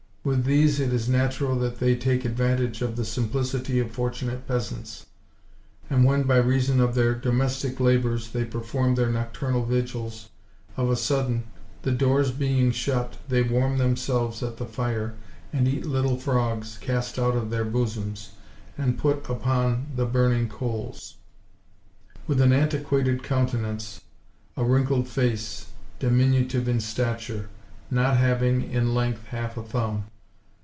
With 0.23 0.43
these 0.45 0.79
it 0.79 0.93
is 0.93 1.09
natural 1.09 1.55
that 1.57 1.79
they 1.79 1.95
take 1.95 2.25
advantage 2.25 2.83
of 2.83 2.95
the 2.95 3.03
simplicity 3.03 3.79
of 3.79 3.89
fortunate 3.89 4.47
peasants; 4.47 5.07
and 5.89 6.05
when, 6.05 6.21
by 6.27 6.37
reason 6.37 6.79
of 6.79 6.93
their 6.93 7.15
domestic 7.15 7.79
labours, 7.79 8.29
they 8.29 8.45
perform 8.45 8.93
their 8.93 9.09
nocturnal 9.09 9.65
vigils, 9.65 10.29
of 10.77 10.91
a 10.91 10.95
sudden, 10.95 11.45
the 11.81 11.91
doors 11.91 12.29
being 12.29 12.69
shut, 12.71 13.17
they 13.29 13.41
warm 13.41 13.79
themselves 13.79 14.43
at 14.43 14.57
the 14.57 14.65
fire, 14.67 15.15
and 15.51 15.67
eat 15.67 15.87
little 15.87 16.17
frogs, 16.19 16.77
cast 16.79 17.17
out 17.17 17.35
of 17.35 17.49
their 17.49 17.65
bosoms 17.65 18.33
and 18.77 18.99
put 18.99 19.27
upon 19.27 19.87
the 19.95 20.05
burning 20.05 20.47
coals; 20.47 21.15
with 22.27 22.39
an 22.41 22.53
antiquated 22.53 23.23
countenance; 23.23 24.01
a 24.55 24.63
wrinkled 24.63 25.07
face; 25.09 25.71
diminutive 25.97 26.67
in 26.67 26.79
stature, 26.79 27.49
not 27.89 28.15
having 28.17 28.71
[in 28.71 28.93
length] 28.93 29.25
half 29.25 29.57
a 29.57 29.63
thumb. 29.63 30.05